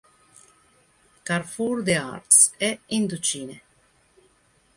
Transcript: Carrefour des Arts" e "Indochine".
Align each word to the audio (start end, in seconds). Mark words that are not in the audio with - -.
Carrefour 1.25 1.83
des 1.83 1.93
Arts" 1.97 2.53
e 2.59 2.79
"Indochine". 2.89 3.61